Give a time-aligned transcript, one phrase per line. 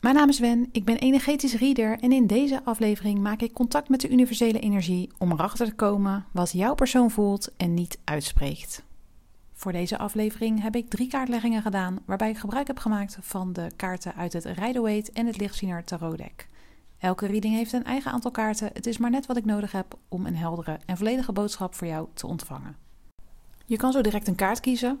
[0.00, 3.88] Mijn naam is Wen, ik ben energetisch reader en in deze aflevering maak ik contact
[3.88, 8.82] met de universele energie om erachter te komen wat jouw persoon voelt en niet uitspreekt.
[9.52, 13.70] Voor deze aflevering heb ik drie kaartleggingen gedaan waarbij ik gebruik heb gemaakt van de
[13.76, 16.46] kaarten uit het Rider-Waite en het Lichtziener Tarot deck.
[16.98, 19.94] Elke reading heeft een eigen aantal kaarten, het is maar net wat ik nodig heb
[20.08, 22.76] om een heldere en volledige boodschap voor jou te ontvangen.
[23.66, 25.00] Je kan zo direct een kaart kiezen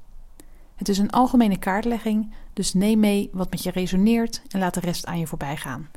[0.81, 4.79] Het is een algemene kaartlegging, dus neem mee wat met je resoneert en laat de
[4.79, 5.89] rest aan je voorbij gaan.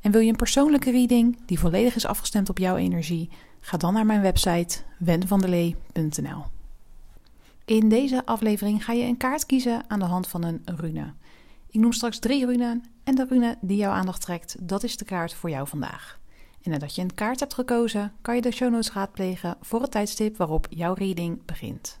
[0.00, 3.30] En wil je een persoonlijke reading die volledig is afgestemd op jouw energie?
[3.60, 6.44] Ga dan naar mijn website wenvandelee.nl.
[7.64, 11.12] In deze aflevering ga je een kaart kiezen aan de hand van een rune.
[11.70, 15.04] Ik noem straks drie runen en de rune die jouw aandacht trekt, dat is de
[15.04, 16.18] kaart voor jou vandaag.
[16.62, 19.90] En nadat je een kaart hebt gekozen, kan je de show notes raadplegen voor het
[19.90, 22.00] tijdstip waarop jouw reading begint.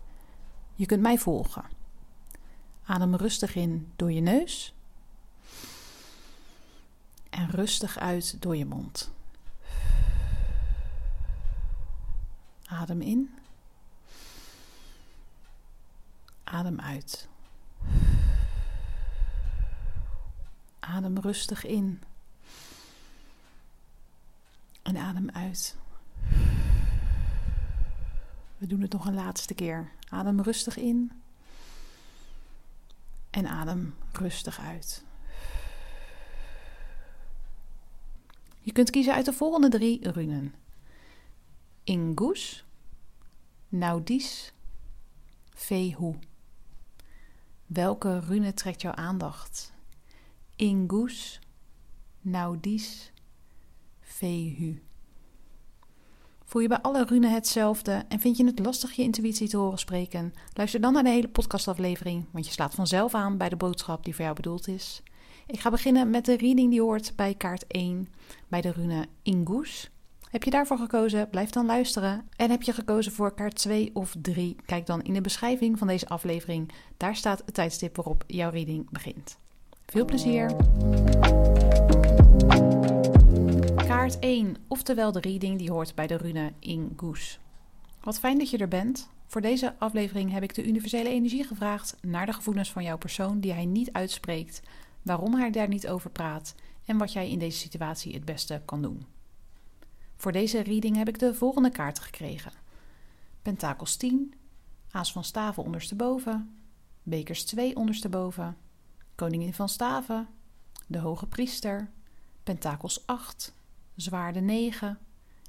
[0.75, 1.63] Je kunt mij volgen.
[2.83, 4.73] Adem rustig in door je neus
[7.29, 9.11] en rustig uit door je mond.
[12.65, 13.35] Adem in.
[16.43, 17.27] Adem uit.
[20.79, 22.01] Adem rustig in.
[24.81, 25.75] En adem uit.
[28.57, 29.91] We doen het nog een laatste keer.
[30.11, 31.11] Adem rustig in.
[33.29, 35.03] En adem rustig uit.
[38.59, 40.53] Je kunt kiezen uit de volgende drie runen:
[41.83, 42.65] Ingus,
[43.69, 44.53] Naudis,
[45.53, 46.15] Vehu.
[47.65, 49.73] Welke rune trekt jouw aandacht?
[50.55, 51.39] Ingus,
[52.21, 53.11] Naudis,
[54.01, 54.81] Vehu.
[56.51, 59.77] Voel je bij alle runen hetzelfde en vind je het lastig je intuïtie te horen
[59.77, 60.33] spreken?
[60.53, 64.15] Luister dan naar de hele podcastaflevering, want je slaat vanzelf aan bij de boodschap die
[64.15, 65.03] voor jou bedoeld is.
[65.47, 68.07] Ik ga beginnen met de reading die hoort bij kaart 1,
[68.47, 69.89] bij de rune Ingus.
[70.29, 71.29] Heb je daarvoor gekozen?
[71.29, 72.27] Blijf dan luisteren.
[72.35, 74.55] En heb je gekozen voor kaart 2 of 3?
[74.65, 76.71] Kijk dan in de beschrijving van deze aflevering.
[76.97, 79.37] Daar staat het tijdstip waarop jouw reading begint.
[79.85, 80.55] Veel plezier!
[84.01, 87.39] Kaart 1, oftewel de reading die hoort bij de rune Ingus.
[88.03, 89.09] Wat fijn dat je er bent.
[89.25, 93.39] Voor deze aflevering heb ik de universele energie gevraagd naar de gevoelens van jouw persoon
[93.39, 94.61] die hij niet uitspreekt,
[95.01, 98.81] waarom hij daar niet over praat en wat jij in deze situatie het beste kan
[98.81, 99.05] doen.
[100.15, 102.51] Voor deze reading heb ik de volgende kaarten gekregen:
[103.41, 104.33] Pentakels 10,
[104.91, 106.61] Aas van Staven ondersteboven,
[107.03, 108.57] Bekers 2 ondersteboven,
[109.15, 110.27] Koningin van Staven,
[110.87, 111.91] de Hoge Priester,
[112.43, 113.53] Pentakels 8,
[114.01, 114.99] Zwaarde 9,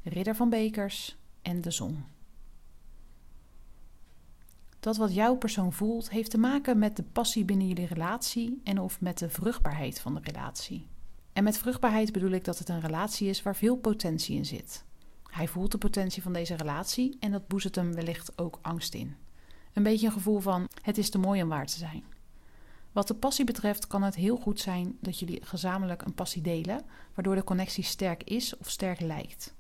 [0.03, 2.05] Ridder van Bekers en de Zon.
[4.81, 8.81] Dat wat jouw persoon voelt, heeft te maken met de passie binnen jullie relatie en
[8.81, 10.87] of met de vruchtbaarheid van de relatie.
[11.33, 14.85] En met vruchtbaarheid bedoel ik dat het een relatie is waar veel potentie in zit.
[15.31, 19.17] Hij voelt de potentie van deze relatie en dat boezet hem wellicht ook angst in.
[19.73, 22.05] Een beetje een gevoel van: het is te mooi om waar te zijn.
[22.93, 26.85] Wat de passie betreft kan het heel goed zijn dat jullie gezamenlijk een passie delen,
[27.15, 29.55] waardoor de connectie sterk is of sterk lijkt.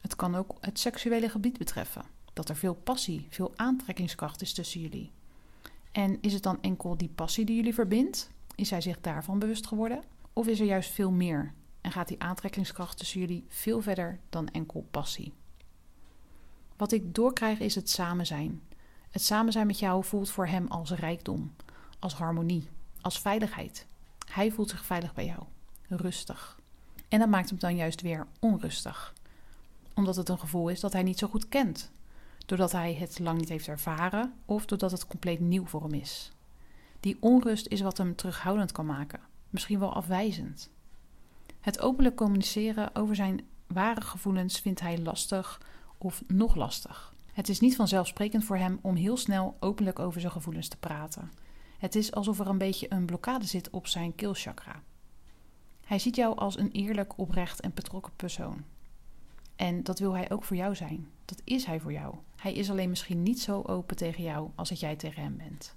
[0.00, 4.80] Het kan ook het seksuele gebied betreffen, dat er veel passie, veel aantrekkingskracht is tussen
[4.80, 5.12] jullie.
[5.92, 8.30] En is het dan enkel die passie die jullie verbindt?
[8.54, 10.02] Is hij zich daarvan bewust geworden?
[10.32, 14.48] Of is er juist veel meer en gaat die aantrekkingskracht tussen jullie veel verder dan
[14.48, 15.32] enkel passie?
[16.76, 18.62] Wat ik doorkrijg is het samen zijn.
[19.10, 21.54] Het samen zijn met jou voelt voor hem als rijkdom,
[22.04, 22.68] als harmonie,
[23.00, 23.86] als veiligheid.
[24.30, 25.42] Hij voelt zich veilig bij jou,
[25.88, 26.58] rustig.
[27.08, 29.14] En dat maakt hem dan juist weer onrustig,
[29.94, 31.90] omdat het een gevoel is dat hij niet zo goed kent,
[32.46, 36.32] doordat hij het lang niet heeft ervaren of doordat het compleet nieuw voor hem is.
[37.00, 40.70] Die onrust is wat hem terughoudend kan maken, misschien wel afwijzend.
[41.60, 45.60] Het openlijk communiceren over zijn ware gevoelens vindt hij lastig
[45.98, 47.14] of nog lastig.
[47.32, 51.30] Het is niet vanzelfsprekend voor hem om heel snel openlijk over zijn gevoelens te praten.
[51.84, 54.82] Het is alsof er een beetje een blokkade zit op zijn keelchakra.
[55.84, 58.64] Hij ziet jou als een eerlijk, oprecht en betrokken persoon.
[59.56, 61.08] En dat wil hij ook voor jou zijn.
[61.24, 62.14] Dat is hij voor jou.
[62.36, 65.74] Hij is alleen misschien niet zo open tegen jou als dat jij tegen hem bent.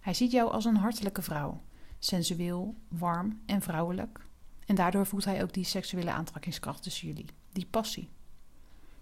[0.00, 1.60] Hij ziet jou als een hartelijke vrouw,
[1.98, 4.20] sensueel, warm en vrouwelijk.
[4.66, 8.08] En daardoor voelt hij ook die seksuele aantrekkingskracht tussen jullie, die passie.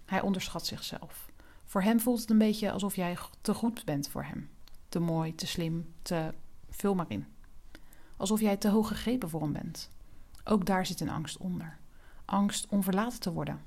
[0.05, 1.31] Hij onderschat zichzelf.
[1.65, 4.49] Voor hem voelt het een beetje alsof jij te goed bent voor hem.
[4.91, 6.33] Te mooi, te slim, te.
[6.69, 7.25] vul maar in.
[8.17, 9.89] Alsof jij te hoog gegrepen voor hem bent.
[10.43, 11.77] Ook daar zit een angst onder.
[12.25, 13.61] Angst om verlaten te worden.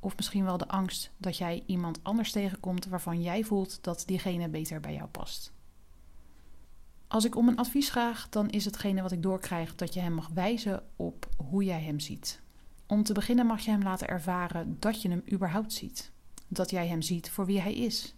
[0.00, 4.48] Of misschien wel de angst dat jij iemand anders tegenkomt waarvan jij voelt dat diegene
[4.48, 5.52] beter bij jou past.
[7.08, 10.12] Als ik om een advies vraag, dan is hetgene wat ik doorkrijg dat je hem
[10.12, 12.40] mag wijzen op hoe jij hem ziet.
[12.86, 16.10] Om te beginnen mag je hem laten ervaren dat je hem überhaupt ziet.
[16.48, 18.14] Dat jij hem ziet voor wie hij is.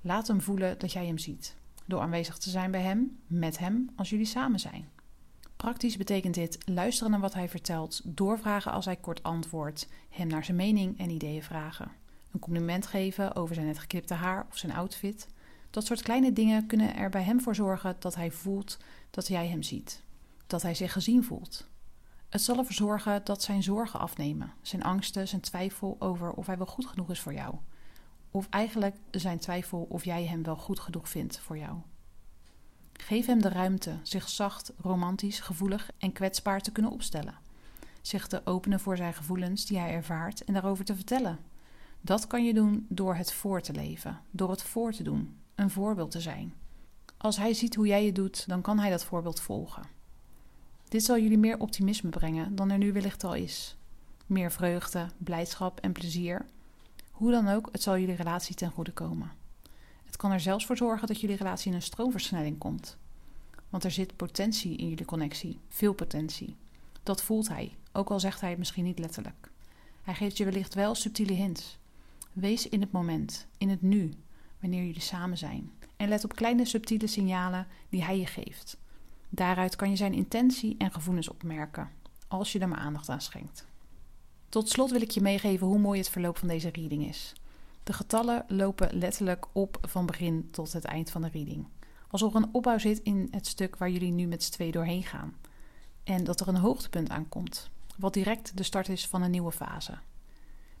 [0.00, 1.62] Laat hem voelen dat jij hem ziet.
[1.84, 4.88] Door aanwezig te zijn bij hem, met hem, als jullie samen zijn.
[5.56, 10.44] Praktisch betekent dit luisteren naar wat hij vertelt, doorvragen als hij kort antwoordt, hem naar
[10.44, 11.92] zijn mening en ideeën vragen.
[12.32, 15.28] Een compliment geven over zijn net geknipte haar of zijn outfit.
[15.70, 18.78] Dat soort kleine dingen kunnen er bij hem voor zorgen dat hij voelt
[19.10, 20.02] dat jij hem ziet.
[20.46, 21.66] Dat hij zich gezien voelt.
[22.28, 26.56] Het zal ervoor zorgen dat zijn zorgen afnemen, zijn angsten, zijn twijfel over of hij
[26.56, 27.54] wel goed genoeg is voor jou.
[28.36, 31.78] Of eigenlijk zijn twijfel of jij hem wel goed genoeg vindt voor jou.
[32.92, 37.34] Geef hem de ruimte zich zacht, romantisch, gevoelig en kwetsbaar te kunnen opstellen.
[38.02, 41.38] Zich te openen voor zijn gevoelens die hij ervaart en daarover te vertellen.
[42.00, 45.70] Dat kan je doen door het voor te leven, door het voor te doen, een
[45.70, 46.54] voorbeeld te zijn.
[47.16, 49.82] Als hij ziet hoe jij het doet, dan kan hij dat voorbeeld volgen.
[50.88, 53.76] Dit zal jullie meer optimisme brengen dan er nu wellicht al is.
[54.26, 56.46] Meer vreugde, blijdschap en plezier.
[57.14, 59.32] Hoe dan ook, het zal jullie relatie ten goede komen.
[60.04, 62.96] Het kan er zelfs voor zorgen dat jullie relatie in een stroomversnelling komt.
[63.68, 66.56] Want er zit potentie in jullie connectie, veel potentie.
[67.02, 69.50] Dat voelt hij, ook al zegt hij het misschien niet letterlijk.
[70.02, 71.78] Hij geeft je wellicht wel subtiele hints.
[72.32, 74.14] Wees in het moment, in het nu,
[74.60, 75.70] wanneer jullie samen zijn.
[75.96, 78.76] En let op kleine subtiele signalen die hij je geeft.
[79.28, 81.90] Daaruit kan je zijn intentie en gevoelens opmerken,
[82.28, 83.66] als je er maar aandacht aan schenkt.
[84.54, 87.32] Tot slot wil ik je meegeven hoe mooi het verloop van deze reading is.
[87.82, 91.66] De getallen lopen letterlijk op van begin tot het eind van de reading.
[92.10, 95.02] Alsof er een opbouw zit in het stuk waar jullie nu met z'n twee doorheen
[95.02, 95.34] gaan.
[96.04, 99.98] En dat er een hoogtepunt aankomt, wat direct de start is van een nieuwe fase.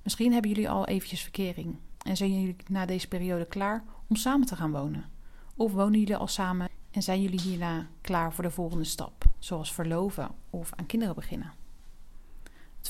[0.02, 4.46] Misschien hebben jullie al eventjes verkering en zijn jullie na deze periode klaar om samen
[4.46, 5.10] te gaan wonen.
[5.56, 9.72] Of wonen jullie al samen en zijn jullie hierna klaar voor de volgende stap, zoals
[9.72, 11.63] verloven of aan kinderen beginnen?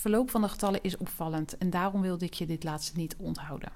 [0.04, 3.72] Verloop van de getallen is opvallend en daarom wilde ik je dit laatste niet onthouden.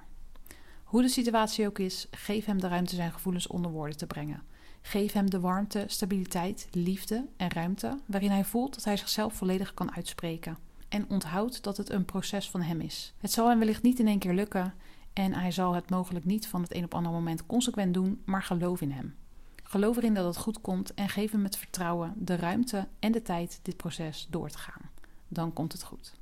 [0.85, 4.43] Hoe de situatie ook is, geef hem de ruimte zijn gevoelens onder woorden te brengen.
[4.83, 9.75] Geef hem de warmte, stabiliteit, liefde en ruimte waarin hij voelt dat hij zichzelf volledig
[9.75, 10.59] kan uitspreken.
[10.89, 13.15] En onthoud dat het een proces van hem is.
[13.19, 14.75] Het zal hem wellicht niet in één keer lukken
[15.13, 18.43] en hij zal het mogelijk niet van het een op ander moment consequent doen, maar
[18.43, 19.15] geloof in hem.
[19.63, 23.23] Geloof erin dat het goed komt en geef hem met vertrouwen de ruimte en de
[23.23, 24.91] tijd dit proces door te gaan.
[25.29, 26.18] Dan komt het goed.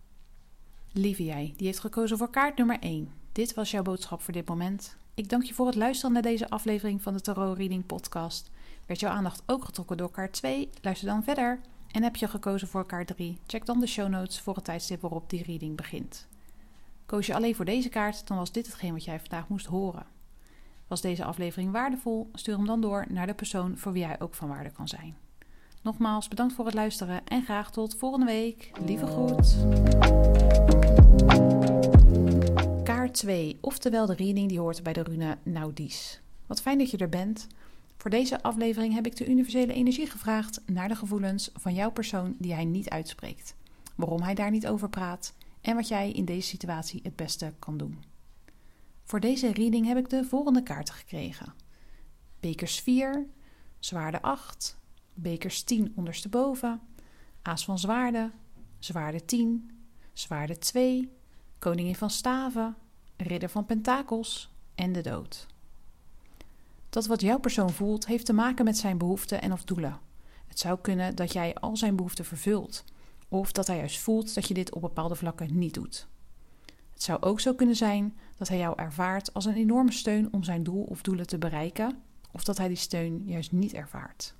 [0.99, 3.13] Lieve jij, die heeft gekozen voor kaart nummer 1.
[3.33, 4.97] Dit was jouw boodschap voor dit moment.
[5.15, 8.51] Ik dank je voor het luisteren naar deze aflevering van de Tarot Reading Podcast.
[8.87, 10.71] Werd jouw aandacht ook getrokken door kaart 2?
[10.81, 11.61] Luister dan verder.
[11.91, 13.39] En heb je gekozen voor kaart 3?
[13.47, 16.27] Check dan de show notes voor het tijdstip waarop die reading begint.
[17.07, 20.07] Koos je alleen voor deze kaart, dan was dit hetgeen wat jij vandaag moest horen.
[20.87, 22.31] Was deze aflevering waardevol?
[22.33, 25.17] Stuur hem dan door naar de persoon voor wie hij ook van waarde kan zijn.
[25.87, 28.71] Nogmaals bedankt voor het luisteren en graag tot volgende week.
[28.85, 29.57] Lieve groet.
[32.85, 36.21] Kaart 2, oftewel de reading die hoort bij de rune Naudies.
[36.47, 37.47] Wat fijn dat je er bent.
[37.97, 42.35] Voor deze aflevering heb ik de universele energie gevraagd naar de gevoelens van jouw persoon
[42.39, 43.55] die hij niet uitspreekt.
[43.97, 47.77] Waarom hij daar niet over praat en wat jij in deze situatie het beste kan
[47.77, 48.03] doen.
[49.05, 51.55] Voor deze reading heb ik de volgende kaarten gekregen:
[52.41, 53.27] Bekers 4,
[53.79, 54.77] Zwaarde 8,
[55.19, 56.81] Bekers 10 ondersteboven,
[57.43, 58.33] Aas van Zwaarden,
[58.79, 59.71] Zwaarde 10,
[60.13, 61.13] Zwaarde 2,
[61.59, 62.77] Koningin van Staven,
[63.17, 65.47] ridder van pentakels en de dood.
[66.89, 69.99] Dat wat jouw persoon voelt heeft te maken met zijn behoeften en of doelen.
[70.47, 72.85] Het zou kunnen dat jij al zijn behoeften vervult,
[73.29, 76.09] of dat hij juist voelt dat je dit op bepaalde vlakken niet doet.
[76.93, 80.45] Het zou ook zo kunnen zijn dat hij jou ervaart als een enorme steun om
[80.45, 84.35] zijn doel of doelen te bereiken, of dat hij die steun juist niet ervaart.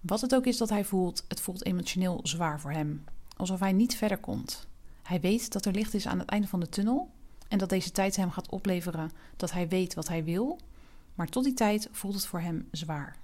[0.00, 3.04] Wat het ook is dat hij voelt, het voelt emotioneel zwaar voor hem,
[3.36, 4.66] alsof hij niet verder komt.
[5.02, 7.10] Hij weet dat er licht is aan het einde van de tunnel
[7.48, 10.58] en dat deze tijd hem gaat opleveren dat hij weet wat hij wil,
[11.14, 13.16] maar tot die tijd voelt het voor hem zwaar.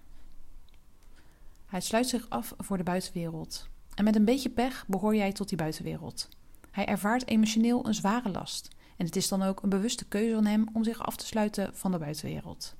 [1.66, 5.49] Hij sluit zich af voor de buitenwereld en met een beetje pech behoor jij tot
[5.49, 6.28] die buitenwereld.
[6.71, 10.47] Hij ervaart emotioneel een zware last en het is dan ook een bewuste keuze van
[10.47, 12.75] hem om zich af te sluiten van de buitenwereld.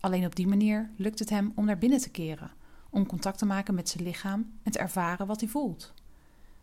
[0.00, 2.50] Alleen op die manier lukt het hem om naar binnen te keren,
[2.90, 5.92] om contact te maken met zijn lichaam en te ervaren wat hij voelt.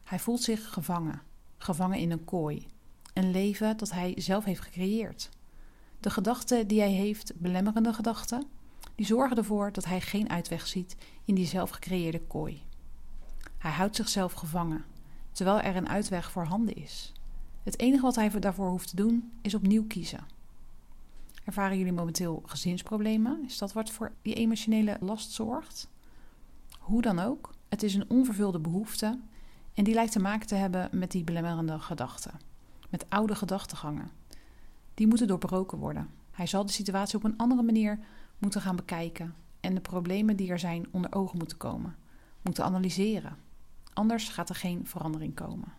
[0.04, 1.22] Hij voelt zich gevangen,
[1.58, 2.68] gevangen in een kooi,
[3.14, 5.30] een leven dat hij zelf heeft gecreëerd.
[6.00, 8.44] De gedachten die hij heeft, belemmerende gedachten,
[8.96, 12.62] die zorgen ervoor dat hij geen uitweg ziet in die zelf gecreëerde kooi.
[13.58, 14.86] Hij houdt zichzelf gevangen,
[15.32, 17.14] terwijl er een uitweg voorhanden is.
[17.64, 20.26] Het enige wat hij daarvoor hoeft te doen is opnieuw kiezen.
[21.46, 23.44] Ervaren jullie momenteel gezinsproblemen?
[23.46, 25.90] Is dat wat voor die emotionele last zorgt?
[26.86, 29.20] Hoe dan ook, het is een onvervulde behoefte
[29.74, 32.40] en die lijkt te maken te hebben met die belemmerende gedachten,
[32.90, 34.10] met oude gedachtegangen.
[34.94, 36.10] Die moeten doorbroken worden.
[36.32, 38.00] Hij zal de situatie op een andere manier
[38.38, 41.96] moeten gaan bekijken en de problemen die er zijn onder ogen moeten komen,
[42.42, 43.38] moeten analyseren.
[43.94, 45.74] Anders gaat er geen verandering komen.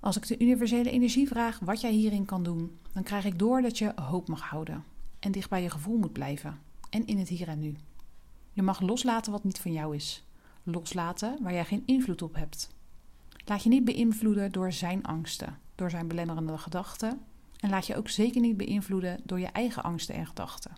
[0.00, 3.62] Als ik de universele energie vraag wat jij hierin kan doen, dan krijg ik door
[3.62, 4.84] dat je hoop mag houden
[5.18, 6.58] en dicht bij je gevoel moet blijven
[6.90, 7.76] en in het hier en nu.
[8.52, 10.24] Je mag loslaten wat niet van jou is,
[10.62, 12.70] loslaten waar jij geen invloed op hebt.
[13.44, 17.20] Laat je niet beïnvloeden door zijn angsten, door zijn belemmerende gedachten
[17.60, 20.76] en laat je ook zeker niet beïnvloeden door je eigen angsten en gedachten.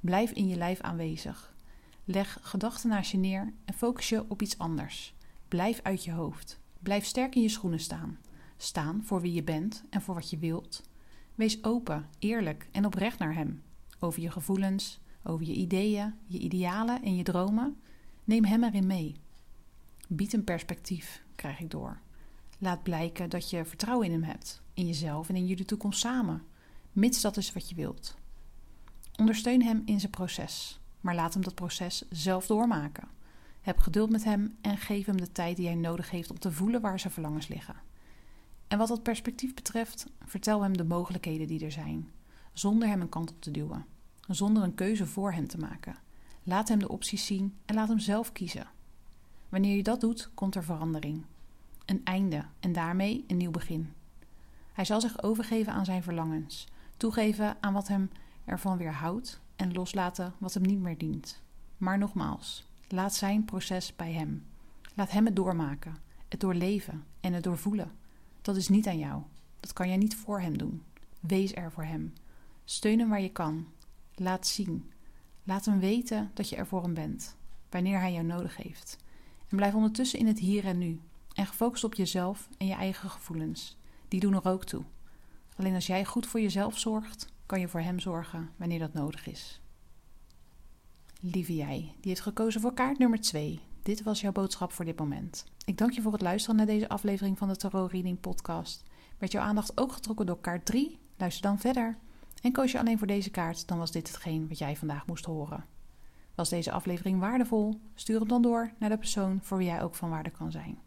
[0.00, 1.54] Blijf in je lijf aanwezig.
[2.04, 5.14] Leg gedachten naast je neer en focus je op iets anders.
[5.48, 6.60] Blijf uit je hoofd.
[6.78, 8.18] Blijf sterk in je schoenen staan.
[8.56, 10.82] Staan voor wie je bent en voor wat je wilt.
[11.34, 13.62] Wees open, eerlijk en oprecht naar hem.
[13.98, 17.76] Over je gevoelens, over je ideeën, je idealen en je dromen.
[18.24, 19.16] Neem hem erin mee.
[20.08, 21.98] Bied een perspectief, krijg ik door.
[22.58, 26.42] Laat blijken dat je vertrouwen in hem hebt, in jezelf en in jullie toekomst samen,
[26.92, 28.16] mits dat is wat je wilt.
[29.16, 33.08] Ondersteun hem in zijn proces, maar laat hem dat proces zelf doormaken.
[33.60, 36.52] Heb geduld met hem en geef hem de tijd die hij nodig heeft om te
[36.52, 37.76] voelen waar zijn verlangens liggen.
[38.68, 42.10] En wat dat perspectief betreft, vertel hem de mogelijkheden die er zijn,
[42.52, 43.86] zonder hem een kant op te duwen,
[44.34, 45.96] zonder een keuze voor hem te maken.
[46.42, 48.66] Laat hem de opties zien en laat hem zelf kiezen.
[49.48, 51.24] Wanneer je dat doet, komt er verandering.
[51.84, 53.92] Een einde en daarmee een nieuw begin.
[54.72, 56.66] Hij zal zich overgeven aan zijn verlangens,
[56.96, 58.10] toegeven aan wat hem
[58.44, 61.42] ervan weerhoudt en loslaten wat hem niet meer dient.
[61.76, 64.46] Maar nogmaals, laat zijn proces bij hem.
[64.94, 65.96] Laat hem het doormaken,
[66.28, 67.90] het doorleven en het doorvoelen.
[68.42, 69.22] Dat is niet aan jou.
[69.60, 70.82] Dat kan jij niet voor hem doen.
[71.20, 72.12] Wees er voor hem.
[72.64, 73.66] Steun hem waar je kan.
[74.16, 74.92] Laat zien.
[75.44, 77.36] Laat hem weten dat je er voor hem bent,
[77.70, 78.96] wanneer hij jou nodig heeft.
[79.48, 81.00] En blijf ondertussen in het hier en nu
[81.34, 83.76] en gefocust op jezelf en je eigen gevoelens.
[84.08, 84.84] Die doen er ook toe.
[85.56, 89.26] Alleen als jij goed voor jezelf zorgt, kan je voor hem zorgen wanneer dat nodig
[89.26, 89.60] is.
[91.20, 93.60] Lieve jij, die heeft gekozen voor kaart nummer 2.
[93.82, 95.44] Dit was jouw boodschap voor dit moment.
[95.64, 98.82] Ik dank je voor het luisteren naar deze aflevering van de Tarot Reading Podcast.
[99.18, 100.98] Werd jouw aandacht ook getrokken door kaart 3?
[101.16, 101.98] Luister dan verder.
[102.42, 105.24] En koos je alleen voor deze kaart, dan was dit hetgeen wat jij vandaag moest
[105.24, 105.64] horen.
[106.34, 107.80] Was deze aflevering waardevol?
[107.94, 110.78] Stuur hem dan door naar de persoon voor wie jij ook van waarde kan zijn.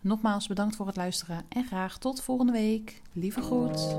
[0.00, 3.02] Nogmaals bedankt voor het luisteren en graag tot volgende week.
[3.12, 3.96] Lieve groet.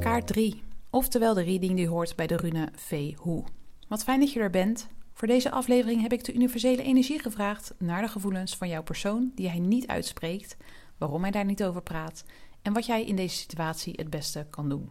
[0.00, 3.14] Kaart 3, oftewel de reading die hoort bij de rune V.
[3.16, 3.44] Hoe.
[3.88, 4.88] Wat fijn dat je er bent.
[5.12, 9.32] Voor deze aflevering heb ik de universele energie gevraagd naar de gevoelens van jouw persoon
[9.34, 10.56] die hij niet uitspreekt,
[10.98, 12.24] waarom hij daar niet over praat
[12.62, 14.90] en wat jij in deze situatie het beste kan doen.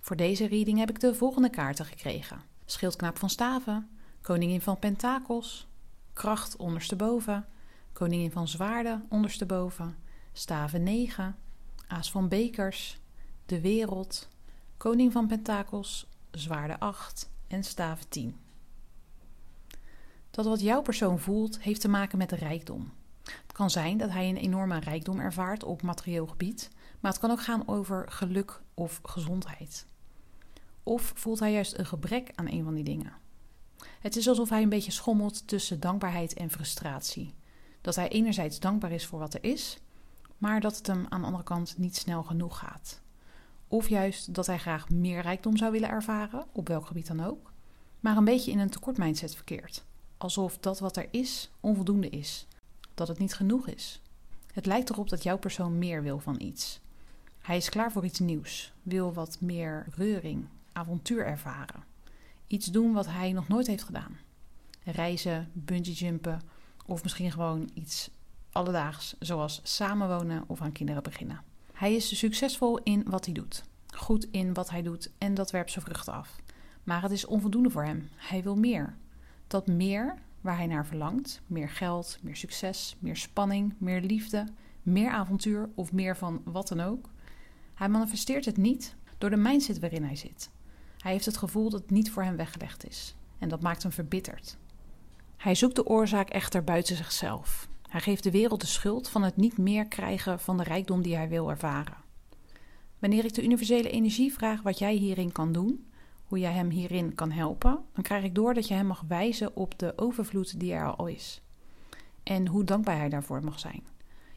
[0.00, 3.88] Voor deze reading heb ik de volgende kaarten gekregen: Schildknaap van Staven,
[4.20, 5.68] Koningin van Pentakels,
[6.12, 7.46] Kracht ondersteboven,
[7.92, 9.96] Koningin van Zwaarden ondersteboven,
[10.32, 11.36] Staven 9,
[11.86, 12.98] Aas van Bekers,
[13.46, 14.28] De Wereld,
[14.76, 18.36] Koning van Pentakels, Zwaarden 8 en Staven 10.
[20.30, 22.92] Dat wat jouw persoon voelt, heeft te maken met rijkdom.
[23.58, 27.42] Kan zijn dat hij een enorme rijkdom ervaart op materieel gebied, maar het kan ook
[27.42, 29.86] gaan over geluk of gezondheid.
[30.82, 33.12] Of voelt hij juist een gebrek aan een van die dingen?
[34.00, 37.34] Het is alsof hij een beetje schommelt tussen dankbaarheid en frustratie.
[37.80, 39.78] Dat hij enerzijds dankbaar is voor wat er is,
[40.36, 43.00] maar dat het hem aan de andere kant niet snel genoeg gaat.
[43.68, 47.52] Of juist dat hij graag meer rijkdom zou willen ervaren, op welk gebied dan ook,
[48.00, 49.84] maar een beetje in een tekortmindset verkeert.
[50.16, 52.46] Alsof dat wat er is onvoldoende is,
[52.98, 54.00] dat het niet genoeg is.
[54.52, 56.80] Het lijkt erop dat jouw persoon meer wil van iets.
[57.40, 61.84] Hij is klaar voor iets nieuws, wil wat meer reuring, avontuur ervaren.
[62.46, 64.16] Iets doen wat hij nog nooit heeft gedaan.
[64.84, 66.40] Reizen, bungee jumpen
[66.86, 68.10] of misschien gewoon iets
[68.52, 71.42] alledaags, zoals samenwonen of aan kinderen beginnen.
[71.72, 73.64] Hij is succesvol in wat hij doet,
[73.94, 76.36] goed in wat hij doet en dat werpt zijn vruchten af.
[76.84, 78.08] Maar het is onvoldoende voor hem.
[78.16, 78.96] Hij wil meer.
[79.46, 84.46] Dat meer waar hij naar verlangt, meer geld, meer succes, meer spanning, meer liefde,
[84.82, 87.10] meer avontuur of meer van wat dan ook.
[87.74, 90.50] Hij manifesteert het niet door de mindset waarin hij zit.
[90.98, 93.92] Hij heeft het gevoel dat het niet voor hem weggelegd is en dat maakt hem
[93.92, 94.56] verbitterd.
[95.36, 97.68] Hij zoekt de oorzaak echter buiten zichzelf.
[97.88, 101.16] Hij geeft de wereld de schuld van het niet meer krijgen van de rijkdom die
[101.16, 101.96] hij wil ervaren.
[102.98, 105.86] Wanneer ik de universele energie vraag wat jij hierin kan doen,
[106.28, 109.56] hoe jij hem hierin kan helpen, dan krijg ik door dat je hem mag wijzen
[109.56, 111.42] op de overvloed die er al is.
[112.22, 113.82] En hoe dankbaar hij daarvoor mag zijn.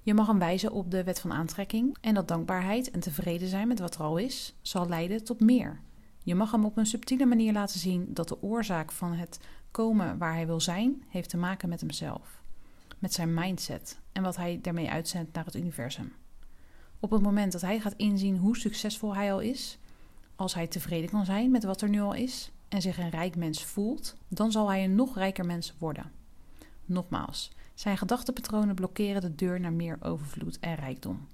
[0.02, 3.68] Je mag hem wijzen op de wet van aantrekking en dat dankbaarheid en tevreden zijn
[3.68, 5.80] met wat er al is, zal leiden tot meer.
[6.24, 9.40] Je mag hem op een subtiele manier laten zien dat de oorzaak van het
[9.72, 12.42] komen waar hij wil zijn, heeft te maken met hemzelf,
[13.00, 16.14] met zijn mindset en wat hij daarmee uitzendt naar het universum.
[17.00, 19.80] Op het moment dat hij gaat inzien hoe succesvol hij al is,
[20.36, 23.36] als hij tevreden kan zijn met wat er nu al is en zich een rijk
[23.36, 26.12] mens voelt, dan zal hij een nog rijker mens worden.
[26.86, 31.28] Nogmaals, zijn gedachtepatronen blokkeren de deur naar meer overvloed en rijkdom.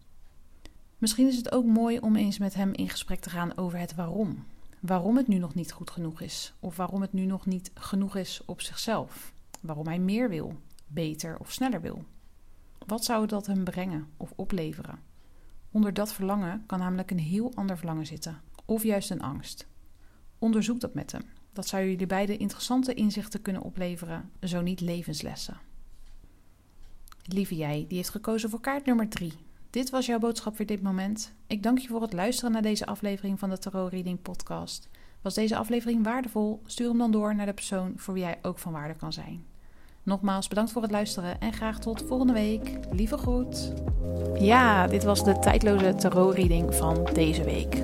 [0.98, 3.96] Misschien is het ook mooi om eens met hem in gesprek te gaan over het
[3.96, 4.46] waarom
[4.80, 6.54] waarom het nu nog niet goed genoeg is.
[6.60, 9.34] Of waarom het nu nog niet genoeg is op zichzelf.
[9.62, 10.56] Waarom hij meer wil,
[10.88, 12.06] beter of sneller wil.
[12.86, 15.00] Wat zou dat hem brengen of opleveren?
[15.72, 19.68] Onder dat verlangen kan namelijk een heel ander verlangen zitten, of juist een angst.
[20.40, 21.22] Onderzoek dat met hem.
[21.54, 25.58] Dat zou jullie beide interessante inzichten kunnen opleveren, zo niet levenslessen.
[27.24, 29.34] Lieve jij, die heeft gekozen voor kaart nummer 3.
[29.70, 31.34] Dit was jouw boodschap voor dit moment.
[31.48, 34.90] Ik dank je voor het luisteren naar deze aflevering van de Tarot Reading Podcast.
[35.22, 36.62] Was deze aflevering waardevol?
[36.66, 39.46] Stuur hem dan door naar de persoon voor wie jij ook van waarde kan zijn.
[40.04, 42.80] Nogmaals bedankt voor het luisteren en graag tot volgende week.
[42.92, 43.74] Lieve groet.
[44.40, 47.84] Ja, dit was de tijdloze tarot reading van deze week.